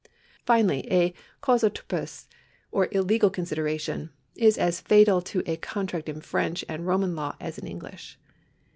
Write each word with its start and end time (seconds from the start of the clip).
Finally 0.47 0.91
a 0.91 1.13
causa 1.41 1.69
turpis, 1.69 2.25
or 2.71 2.87
illegal 2.91 3.29
consideration, 3.29 4.09
is 4.33 4.57
as 4.57 4.81
fatal 4.81 5.21
to 5.21 5.43
a 5.45 5.55
con 5.57 5.85
tract 5.85 6.09
in 6.09 6.19
French 6.19 6.65
and 6.67 6.87
Roman 6.87 7.15
law 7.15 7.35
as 7.39 7.59
in 7.59 7.67
English. 7.67 8.17